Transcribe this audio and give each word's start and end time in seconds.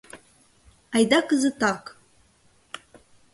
—Айда 0.95 1.19
кызытак. 1.27 1.83